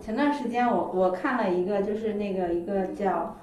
[0.00, 3.36] 前段时间我我看了一个，就是那个一个叫，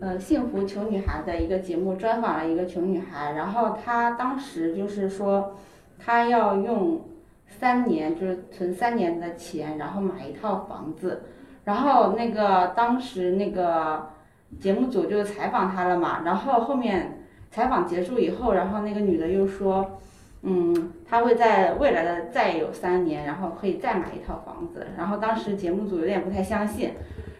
[0.00, 5.56] 呃，幸福穷女孩的一个节目，专访了一个穷女孩，然后她当时就是说，
[5.98, 7.00] 她要用
[7.48, 11.22] 三年，就是存三年的钱，然后买一套房子，
[11.64, 14.08] 然后那个当时那个
[14.58, 19.98] 节目组就采访她了嘛，然后后面采访结束以后，然后那个女的又说。
[20.42, 24.86] 嗯，他会在未来的再有三年，然后可以再买一套房子。
[24.96, 26.92] 然后当时节目组有点不太相信，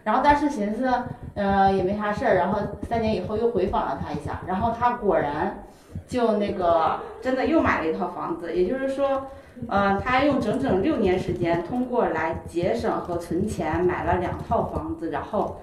[0.03, 0.87] 然后但是寻思，
[1.33, 2.35] 呃，也没啥事儿。
[2.35, 5.63] 然后三年以后又回访了他一下，然后他果然
[6.07, 8.55] 就那个真的又买了一套房子。
[8.55, 9.25] 也就是说，
[9.67, 15.59] 呃，他用整整六年时间，通过来节省和存钱买了两套房子，然后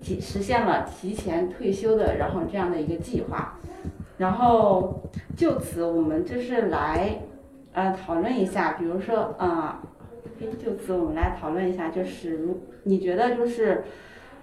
[0.00, 3.58] 提实现了提前退休的，然后这样的一个计划。
[4.18, 5.00] 然后
[5.36, 7.20] 就此，我们就是来，
[7.72, 9.80] 呃，讨论一下，比如说，啊，
[10.62, 13.84] 就此我们来讨论一下，就是如你觉得就是，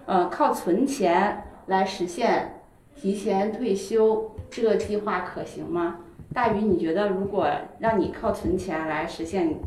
[0.06, 2.62] 呃，靠存钱来实现
[2.96, 5.98] 提前退休这个计划可行吗？
[6.34, 7.48] 大鱼，你觉得如果
[7.80, 9.60] 让你靠存钱来实现，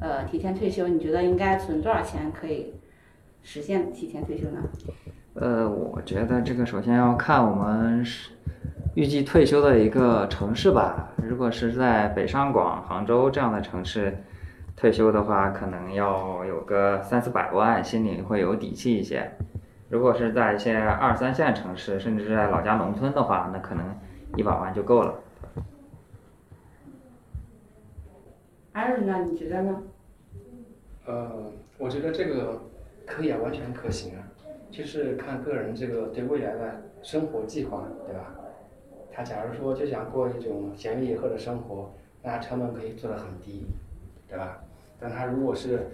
[0.00, 2.74] 呃，提前退休，你觉得应该存多少钱可以
[3.42, 4.62] 实现提前退休呢？
[5.34, 8.30] 呃，我觉得这个首先要看我们是。
[8.94, 14.18] 预计退休的一个城市吧，如果是在北上广、杭州这样的城市
[14.76, 19.32] 退休的话，可能要有个三四百万，心里会有底气一些。
[19.88, 23.96] 如果是在一些二三线城市，甚至是在老家农村的话，那可能
[24.36, 25.14] 一百万就够了。
[28.72, 29.24] 艾瑞呢？
[29.24, 29.82] 你觉得呢？
[31.06, 32.60] 呃，我觉得这个
[33.12, 34.24] 可以啊，完全可行啊，
[34.70, 38.34] 就是看个人这个对未来的生活计划，对吧？
[39.12, 43.66] 他假如说就想过一种闲云野鹤的生活，那成本可以做得很低，
[44.26, 44.64] 对吧？
[44.98, 45.86] 但他如果是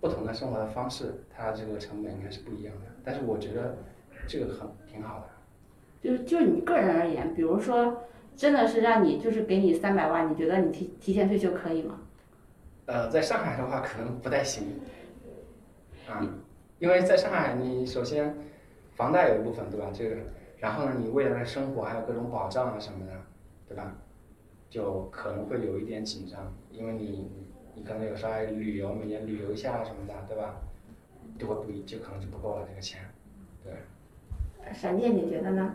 [0.00, 2.82] 不同的生活的方式，他这个成本应该是不一样的。
[3.02, 3.74] 但是我觉得
[4.26, 5.26] 这个很挺好的。
[6.02, 8.04] 就就你个人而言，比如说
[8.36, 12.00] 真的是让你就是给你三百万，你觉得你提提前退休可以吗？
[12.84, 14.64] 呃，在上海的话可能不太行，
[16.08, 16.20] 啊，
[16.78, 18.36] 因为在上海你首先
[18.94, 19.90] 房贷有一部分，对吧？
[19.92, 20.16] 这个。
[20.58, 23.12] 然后呢，你未来的生活还有各种保障啊什么的，
[23.68, 23.96] 对吧？
[24.68, 27.30] 就可能会有一点紧张，因为你
[27.74, 30.56] 你可能有时候旅游，每年旅游一下什么的，对吧？
[31.38, 33.00] 就会不就可能就不够了这个钱，
[33.62, 33.72] 对。
[34.74, 35.74] 闪电，你觉得呢？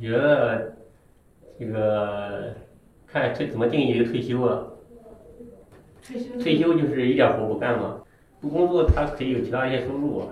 [0.00, 0.76] 觉得
[1.58, 2.54] 这个
[3.06, 4.68] 看这怎么定义一个退休啊？
[6.06, 6.38] 退休。
[6.40, 8.03] 退休就是一点活不干嘛，
[8.44, 10.28] 不工作，他可以有其他一些收入啊。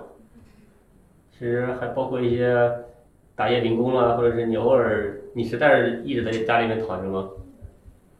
[1.31, 2.71] 其实还包括一些。
[3.35, 7.27] 打夜零工啊，或者是你偶尔你实在是一直在家里面躺着吗？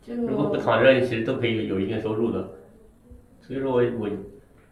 [0.07, 2.49] 如果不躺着，其实都可以有一定收入的。
[3.39, 4.09] 所以说我我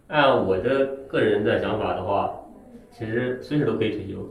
[0.08, 2.34] 按我的个人的想法的话，
[2.90, 4.28] 其实随时都可以退休。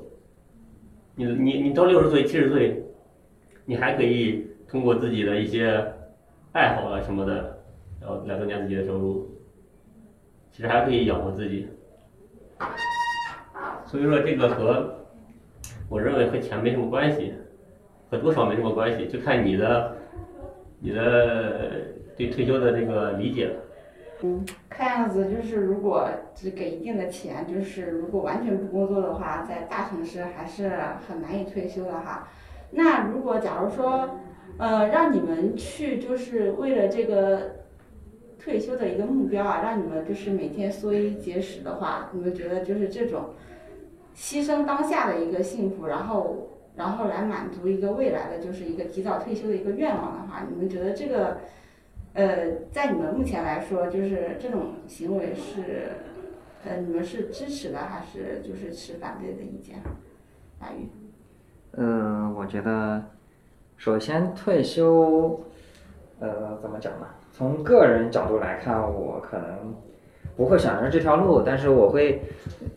[1.15, 2.83] 你你你到六十岁七十岁，
[3.65, 5.81] 你还可以通过自己的一些
[6.51, 7.57] 爱好啊什么的，
[8.01, 9.30] 然后来增加自己的收入。
[10.61, 11.67] 其实还可以养活自己。
[13.87, 14.95] 所以说这个和。
[15.89, 17.33] 我认为和钱没什么关系，
[18.09, 19.97] 和多少没什么关系，就看你的，
[20.79, 21.81] 你的
[22.17, 23.55] 对退休的这个理解了。
[24.23, 30.71] 嗯，看样子就是如果只给一定的钱，就是如果完全不工作的话，在大城市还是
[31.09, 32.29] 很难以退休的哈。
[32.71, 34.11] 那如果假如说，
[34.59, 37.60] 呃，让你们去就是为了这个
[38.41, 43.31] 退休的一个目标啊，让你们就是每天缩衣节食的话，你们觉得就是这种？
[44.13, 51.39] 牺牲当下的一个幸福，然后然后来满足一个未来的就是一个提早退休的一个愿望的话，你们觉得这个，
[52.15, 55.93] 呃，在你们目前来说，就是这种行为是，
[56.65, 59.77] 呃，你们是支持的还是就是持反对的意见？
[60.59, 60.89] 大宇。
[61.75, 63.03] 嗯，我觉得，
[63.77, 65.41] 首先退休，
[66.19, 67.07] 呃，怎么讲呢？
[67.41, 69.47] 从个人角度来看，我可能。
[70.37, 72.23] 不会选择这条路，但是我会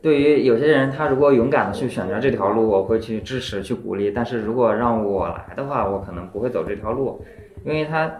[0.02, 4.12] 对于有些人，他如果勇敢的去选择这条路，我会去支持、去鼓励。
[4.12, 7.24] 但是如果让我来的话，我可能不会走这条路，
[7.64, 8.12] 因为他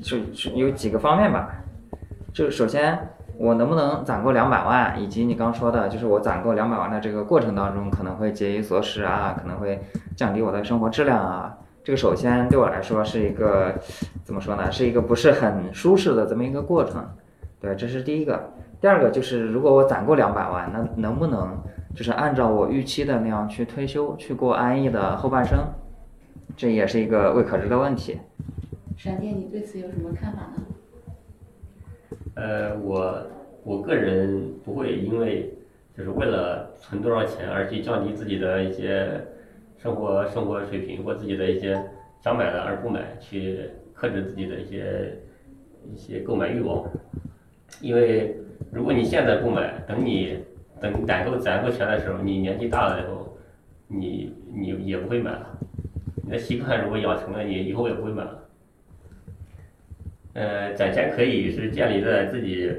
[0.00, 0.16] 就
[0.54, 1.48] 有几个方面吧。
[2.32, 2.96] 就首先，
[3.36, 9.80] 我能不能攒够两百万，以及你刚说的，就是我攒够两百万的这个过程当中，可能会节衣缩食啊，可能会
[10.16, 11.56] 降低我的生活质量啊。
[11.88, 13.74] 这个首先对我来说是一个
[14.22, 14.70] 怎么说呢？
[14.70, 17.02] 是一个不是很舒适的这么一个过程。
[17.62, 18.52] 对，这是第一个。
[18.78, 21.58] 第二个就是，如果我攒够两百万，那能不能
[21.96, 25.60] 就是按照我预期的那样去退休，去过安逸的后半生？
[26.58, 28.18] 这也是一个未可知的问题。
[28.94, 30.62] 闪电，你对此有什么看法呢？
[32.34, 33.26] 呃，我
[33.64, 35.54] 我个人不会因为
[35.96, 39.26] 就是为了存多少钱而去降低自己的一些
[39.78, 41.80] 生活生活水平或自己的一些
[42.20, 43.60] 想买的而不买，去
[43.94, 45.16] 克制自己的一些
[45.94, 46.84] 一些购买欲望。
[47.80, 48.36] 因为
[48.72, 50.36] 如果你现在不买，等你
[50.80, 53.38] 等攒够攒够钱的时候，你年纪大了以后，
[53.86, 55.58] 你你也不会买了。
[56.24, 58.44] 你的习惯如果养成了，你以后也不会买了。
[60.34, 62.72] 呃，攒钱可以是建立在自己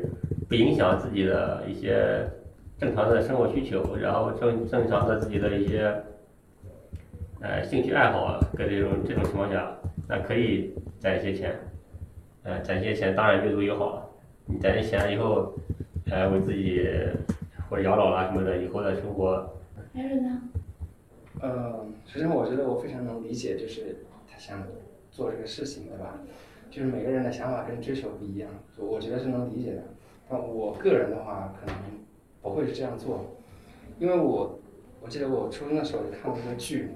[0.48, 2.28] 不影响自己的一些
[2.78, 5.94] 正常的生活需求，然后正正常的自己的一些
[7.42, 9.76] 呃兴趣爱好啊，跟这种这种情况下，
[10.08, 11.56] 那可以攒一些钱。
[12.44, 14.10] 呃，攒一些钱当然越多越好了。
[14.46, 15.54] 你攒些钱以后，
[16.10, 16.86] 呃，为自己
[17.70, 19.56] 或者养老啦什么的以后的生活。
[19.94, 20.42] 还有呢？
[21.42, 23.98] 呃，首先我觉得我非常能理解，就是
[24.28, 24.64] 他想
[25.12, 26.20] 做这个事情，对吧？
[26.70, 29.84] 就是每个人的想法跟追求不一样，我我觉得是能理解的。
[30.30, 31.76] 但我个人的话，可能
[32.42, 33.26] 不会是这样做，
[33.98, 34.60] 因为我
[35.02, 36.90] 我记得我初中的时候就看过一个剧，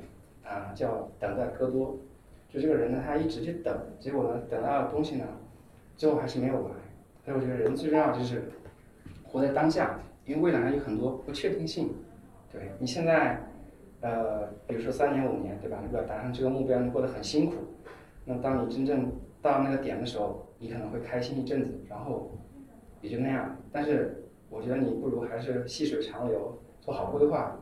[0.54, 0.88] 啊，叫
[1.20, 1.98] 《等待戈多》，
[2.54, 5.26] 就这个人呢，他一直去等，结果呢，等到的东西呢，
[5.98, 6.76] 最后还是没有来。
[7.26, 8.52] 所以我觉得人最重要就是
[9.24, 11.94] 活在当下，因为未来有很多不确定性。
[12.52, 13.42] 对你现在，
[14.02, 15.80] 呃，比如说三年五年，对吧？
[15.90, 17.56] 你要达成这个目标，你过得很辛苦。
[18.26, 19.12] 那当你真正
[19.42, 22.32] 到那个点的时候，你可能会开心一阵子，然后
[23.02, 23.58] 也就那样。
[23.72, 27.58] 但是我觉得你不如还是细水长流，做好规划，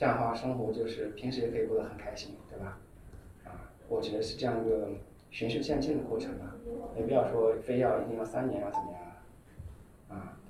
[0.00, 2.78] 这样的话生活就是平时也可以过得很开心，对吧？
[3.44, 4.88] 啊，我觉得是这样一个
[5.30, 6.54] 循序渐进的过程吧，
[6.96, 9.00] 没必要说非要一定要三年要怎么样
[10.08, 10.16] 啊。
[10.16, 10.40] 啊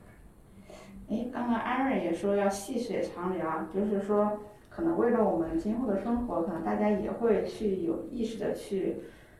[1.10, 3.44] 哎，刚刚艾瑞也说要细水长流，
[3.74, 4.38] 就是说
[4.68, 8.98] 可能为了我们今后的生活，可能大家也会去有意识的去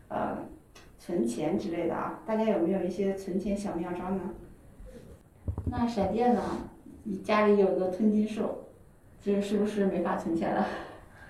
[0.08, 0.38] 呃
[0.98, 2.20] 存钱之类的啊。
[2.26, 4.34] 大家有没有一些存钱小妙招呢？
[5.66, 6.42] 那闪电呢？
[7.04, 8.69] 你家里有个吞金兽，
[9.22, 10.67] 这是不是没法存钱了？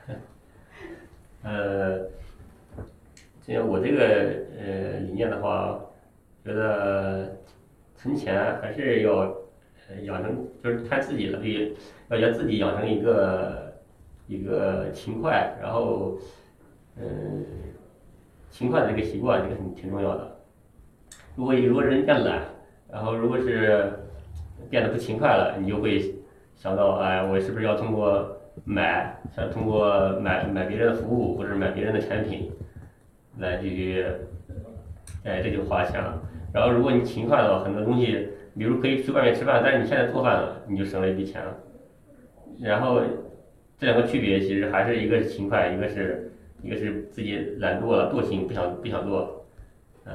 [1.43, 2.07] 呃，
[3.43, 4.05] 这我这个
[4.59, 5.81] 呃理念的话，
[6.45, 7.37] 觉得
[7.97, 9.35] 存钱还是要
[9.89, 11.75] 呃养成，就是看自己的，对，
[12.11, 13.75] 要要自己养成一个
[14.29, 16.17] 一个勤快，然后
[16.97, 17.45] 嗯
[18.51, 20.37] 勤快的这个习惯，这个挺挺重要的。
[21.35, 22.45] 如果如果人变懒，
[22.89, 23.93] 然后如果是
[24.69, 26.15] 变得不勤快了，你就会
[26.61, 28.37] 想到，哎，我是不是要通过
[28.67, 32.53] 买，想通过买买别人的服务或者买别人的产品，
[33.39, 34.05] 来继续，
[35.25, 36.21] 哎，这就花钱了。
[36.53, 38.29] 然后如果你勤快的话，很多东西，
[38.59, 41.57] 比如可以去外面吃饭，但是你现在做饭了，你就省了一笔钱了。
[42.61, 43.01] 然后
[43.79, 46.31] 这两个区别其实还是一个是勤快，一个是
[46.61, 49.47] 一个是自己懒惰了，惰性不想不想做。
[50.05, 50.13] 嗯，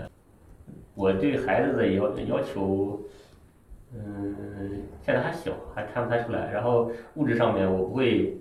[0.93, 3.01] 我对孩子的要要求。
[3.93, 6.51] 嗯，现在还小，还看不太出来。
[6.51, 8.35] 然后物质上面我不会，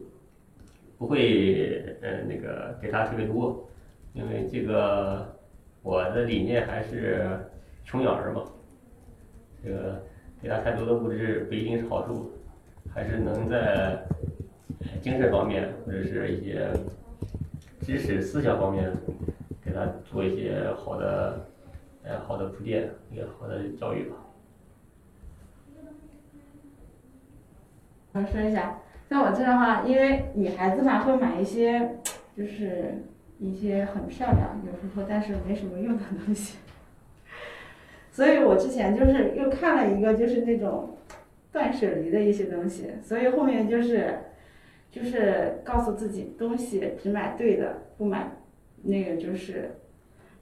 [0.98, 3.68] 不会呃那个给他特别多，
[4.12, 5.36] 因为这个
[5.82, 7.38] 我的理念还是
[7.84, 8.42] 穷养儿嘛。
[9.62, 10.02] 这个
[10.42, 12.32] 给他太多的物质不一定是好处，
[12.92, 13.98] 还是能在
[15.00, 16.68] 精神方面或者是一些
[17.80, 18.92] 知识思想方面
[19.64, 21.46] 给他做一些好的
[22.02, 24.16] 呃好的铺垫，一个好的教育吧。
[28.14, 28.78] 我说一下，
[29.08, 31.96] 在我这的话，因为女孩子嘛会买一些，
[32.36, 33.02] 就是
[33.40, 36.58] 一些很漂亮，有时候但是没什么用的东西。
[38.12, 40.96] 所以我之前就是又看了一个，就是那种
[41.50, 44.20] 断舍离的一些东西，所以后面就是
[44.92, 48.30] 就是告诉自己，东西只买对的，不买
[48.84, 49.74] 那个就是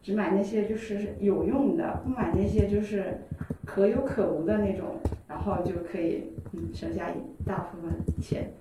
[0.02, 3.22] 只买那些就是有用的，不买那些就是
[3.64, 7.14] 可有可无的那种，然后就可以嗯省下一
[7.46, 7.92] 大部分
[8.22, 8.52] 钱。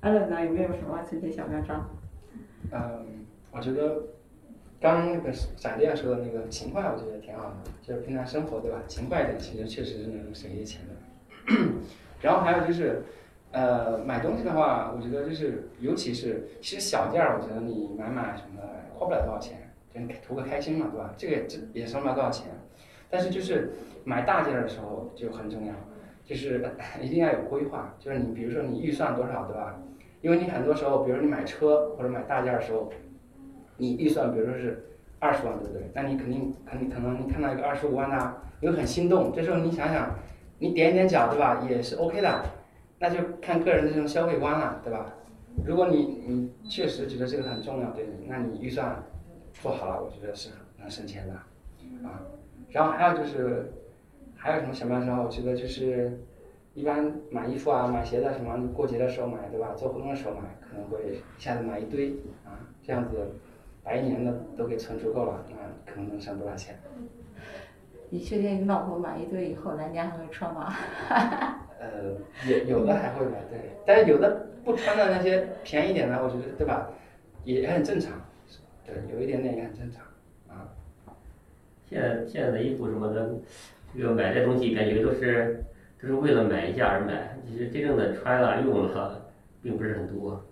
[0.00, 1.74] 阿乐呢，有没有什么存钱小妙招？
[2.72, 4.02] 嗯，我觉得
[4.80, 8.82] 刚刚那个闪电说的那个勤快，我觉得挺好的，就是平常生活对吧？
[8.88, 10.94] 勤快一点，其实确实是能省一些钱的。
[12.20, 13.02] 然后还有就是，
[13.52, 18.60] 呃，买东西的话，我觉得就是，尤其是其实小件儿，我觉得你买买什么
[18.94, 21.14] 花不了多少钱，就你图个开心嘛，对吧？
[21.16, 22.48] 这个也这也省不了多少钱。
[23.08, 23.74] 但是就是
[24.04, 25.74] 买大件儿的时候就很重要，
[26.24, 26.64] 就是
[27.00, 29.80] 一定要有规划，就是你比如说你预算多少，对吧？
[30.22, 32.90] 因为你很多时候，比如你买车或者买大件的时候，
[33.76, 34.84] 你预算比如说是
[35.18, 35.90] 二十万，对不对？
[35.94, 39.32] 那你肯定肯定可能你看到一个二十五万的，你会很心动。
[39.32, 40.18] 这时候你想想，
[40.58, 41.62] 你点一点脚，对吧？
[41.68, 42.42] 也是 OK 的，
[42.98, 45.12] 那就看个人的这种消费观了，对吧？
[45.64, 49.02] 如果你你确实觉得这个很重要，对，那你预算
[49.52, 51.34] 做好了，我觉得是能省钱的，
[52.08, 52.20] 啊。
[52.70, 53.70] 然后还有就是，
[54.44, 55.24] 还有什么想不想说？
[55.24, 56.20] 我觉得就是
[56.74, 59.72] 一般买衣服啊、买鞋子啊什么，过节的时候买，对吧？
[59.74, 62.10] 做活动的时候买，可能会一下子买一堆
[62.44, 63.16] 啊，这样子
[63.82, 66.78] 把一年的都给存足够了，那可能能省不少钱？
[68.10, 70.74] 你确定你老婆买一堆以后来年还会穿吗？
[71.80, 72.12] 呃，
[72.46, 76.90] 有有的还会买，对，但是有的不穿的那些便宜点的，我觉得对吧，
[77.44, 78.12] 也很正常，
[78.84, 80.04] 对，有一点点也很正常
[80.54, 80.68] 啊。
[81.88, 83.30] 现在现在的衣服什么的，
[83.96, 85.64] 这个买这东西感觉都是
[86.00, 89.30] 都是为了买一下而买，其实真正的穿了用了
[89.62, 90.44] 并不是很多，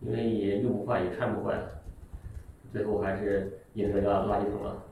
[0.00, 1.54] 因为也用不坏也穿不坏，
[2.72, 4.82] 最后还是扔到垃圾桶了。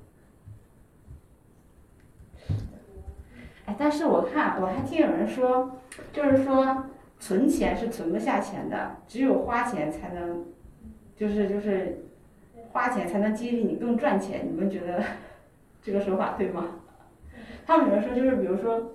[3.65, 5.81] 哎，但是我看我还听有人说，
[6.13, 6.85] 就是说
[7.19, 10.45] 存钱是存不下钱的，只有花钱才能，
[11.17, 12.05] 就是就是
[12.73, 14.47] 花钱才能激励你更赚钱。
[14.47, 15.03] 你们觉得
[15.83, 16.83] 这个说法对吗？
[17.67, 18.93] 他们有人说就是比如说，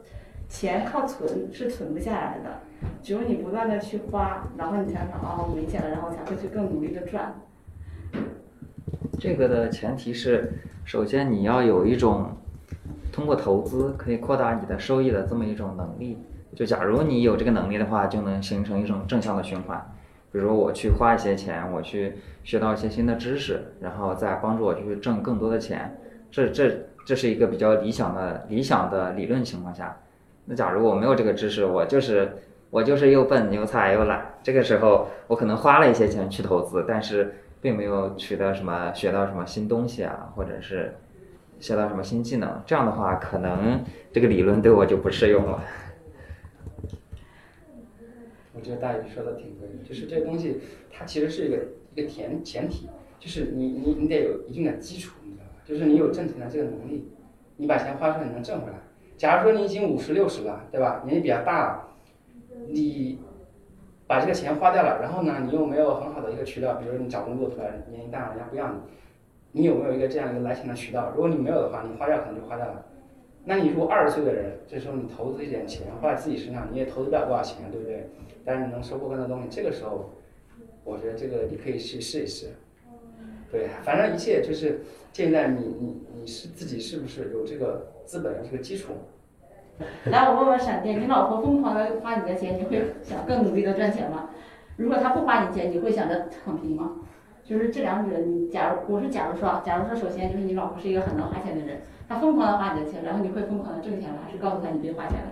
[0.48, 2.62] 钱靠存是存不下来的，
[3.04, 7.36] 只有你不断的去花，然后你才能哦没钱了，然后才会去更努力的赚。
[9.20, 10.54] 这个的前提是，
[10.86, 12.32] 首先你要有一种
[13.12, 16.18] 通过投资可以扩大你的收益的这么一种能力。
[16.56, 19.80] 就假如你有这个能力的话，就能形成一种正向的循环。
[20.32, 22.14] 比如我去花一些钱，我去
[22.44, 25.98] 学到一些新的知识，然后再帮助我去挣更多的钱。
[26.32, 30.02] 这这这是一个比较理想的理想的理论情况下。
[30.46, 32.38] 那假如我没有这个知识，我就是
[32.70, 40.96] 我就是又笨又菜又懒，这个时候我可能花了一些钱去投资，但是并没有取得什么学到什么新东西啊，或者是
[41.60, 42.62] 学到什么新技能。
[42.66, 45.62] 这样的话，可能这个理论对我就不适用了。
[48.54, 51.58] 我觉得大宇说的挺对，就是这个东西它其实是一个
[51.94, 52.88] 一个前前提，
[53.20, 55.18] 就是你你你得有一定的基础，
[55.72, 57.10] 就是你有挣钱的这个能力，
[57.56, 58.74] 你把钱花出来你能挣回来。
[59.16, 61.02] 假如说你已经五十六十了，对吧？
[61.06, 61.88] 年纪比较大了，
[62.68, 63.20] 你
[64.06, 71.14] 把这个钱花掉了，然后呢，你又没有很好的一个渠道，比如说你找工作出来年纪大了，人家不要你，你有没有一个这样一个来钱的渠道？
[71.16, 72.84] 如果你没有的话，你花掉可能就花掉了。
[73.46, 78.10] 那你如果二十岁的人，这时候你投资一点钱花在自己身上，你也投资不了多少钱，对不对？
[78.44, 80.10] 但是你能收获更多东西，这个时候，
[80.84, 82.48] 我觉得这个你可以去试一试。
[83.52, 84.82] 对，反正一切就是
[85.12, 88.94] 建立在你你你是自己是不是有这个资本有这个基础。
[90.06, 94.30] 来，我问问闪电，你老婆疯狂的花你的钱，你会想更努力的赚钱吗？
[94.78, 96.92] 如果她不花你钱，你会想着躺平吗？
[97.44, 104.20] 就是这两者，你假如我是假如说啊，假如说首先就是你老婆是一个很能花钱的人，她疯狂的花你的钱，然后你会疯狂的挣钱吗？
[104.26, 105.32] 还是告诉她你别花钱了？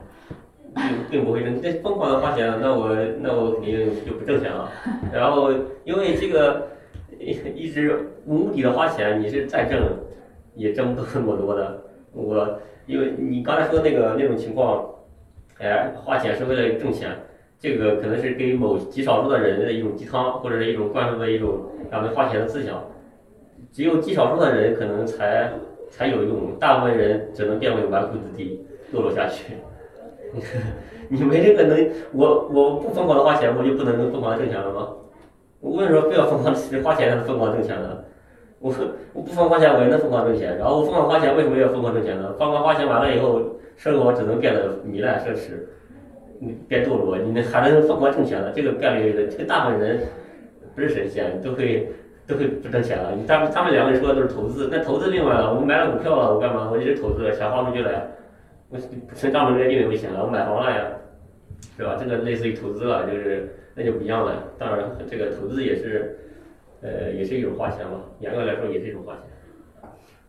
[0.75, 2.89] 并并不会挣，这疯狂的花钱，那我
[3.21, 4.69] 那我肯定就不挣钱了。
[5.13, 5.51] 然后
[5.83, 6.67] 因为这个
[7.19, 9.79] 一 一直无目的的花钱，你是再挣
[10.55, 11.81] 也挣不到那么多的。
[12.13, 14.89] 我因为你刚才说那个那种情况，
[15.59, 17.11] 哎，花钱是为了挣钱，
[17.59, 22.81] 这个可能是给某极少数的人的一种鸡汤，或者是一种灌输的一种让他们花钱的思想。
[23.71, 25.51] 只有极少数的人可能才
[25.89, 29.53] 才有用，大部分人只能变为纨绔子弟，堕落下去。
[31.09, 34.89] 你没这个能，我我不疯狂的花钱，我就不能疯狂的挣钱了吗？
[35.61, 37.97] 我为什么非要疯狂的花钱才能疯狂挣钱呢？
[38.59, 38.73] 我
[39.13, 40.57] 我不疯狂花钱，我也能疯狂挣钱。
[40.57, 42.33] 然后我疯狂花钱，为什么要疯狂挣钱呢？
[42.37, 43.41] 疯狂花钱完了以后，
[43.77, 45.51] 生活只能变得糜烂奢侈，
[46.39, 48.51] 你变堕落，你还能疯狂挣钱了？
[48.55, 49.99] 这个概率，这个大部分人
[50.75, 51.89] 不是神仙，都会
[52.27, 53.13] 都会不挣钱了。
[53.15, 56.69] 你他们他们两个人说的都是投资，那投资另外了，我买了股票了，我干嘛？
[56.71, 58.01] 我一直投资，钱花出去了呀。
[58.69, 58.77] 我
[59.15, 60.83] 存账本里面就有钱了，我买房了呀，
[61.77, 61.97] 是吧？
[61.99, 64.51] 这个类似于投资了，就是那就不一样了。
[64.57, 66.19] 当然，这个投资也是，
[66.81, 68.03] 呃，也是一种花钱嘛。
[68.19, 69.23] 严格来说，也是一种花钱。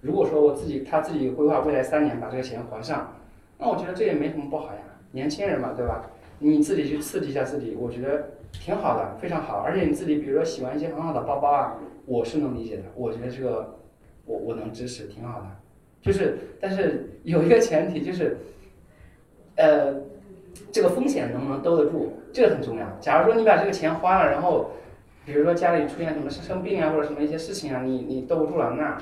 [0.01, 3.17] 如果说我自己他自己规划未来三年把这个钱还上，
[3.59, 4.81] 那我觉得这也没什么不好呀。
[5.13, 6.11] 年轻人嘛，对吧？
[6.39, 9.59] 你自己去刺激一下自己，我觉得挺好的，非常好。
[9.59, 12.85] 而且你自己比如说喜欢一些很好的包包啊，我是能理解的。
[12.95, 13.79] 我觉得这个
[14.25, 15.47] 我我能支持，挺好的。
[16.01, 18.39] 就是，但是有一个前提就是，
[19.57, 19.93] 呃，
[20.73, 22.87] 这个风险能不能兜得住，这个很重要。
[23.01, 24.71] 假如说你把这个钱花了，然后，
[25.25, 28.97] 比如说家里出现什么生生病啊，或者什么一些事情啊，你你兜不住了，那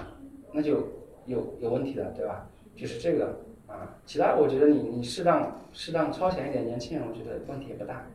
[0.53, 0.89] 那就
[1.27, 2.47] 有有问题的，对吧？
[2.77, 8.07] 就是这个啊，其他我觉得你你适当适当超前一点，年轻人我觉得问题也不大。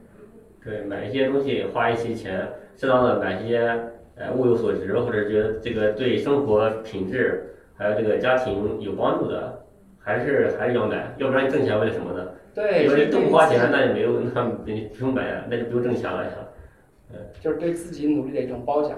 [0.63, 3.60] 对，买一些东西花一些钱，适当的买一些
[4.15, 7.50] 呃物有所值，或者觉得这个对生活品质。
[7.75, 9.62] 还有这个家庭有帮助的，
[10.03, 12.27] 还是还是要买，要不然你挣钱为了什么呢？
[12.53, 16.31] 对，你都不花钱，那也没有，那你不用买呀，那就不用挣钱了呀。
[17.12, 18.98] 嗯，就是对自己努力的一种褒奖。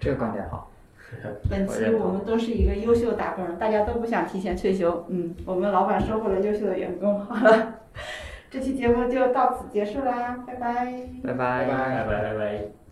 [0.00, 0.70] 这个观点好。
[1.48, 5.06] 本期我们都是一个优秀打工人，大家都不想提前退休。
[5.08, 7.20] 嗯，我们老板收获了优秀的员工。
[7.20, 7.74] 好了，
[8.50, 10.84] 这期节目就到此结束啦，拜拜。
[11.22, 11.66] 拜拜拜。
[11.66, 12.85] 拜拜拜拜。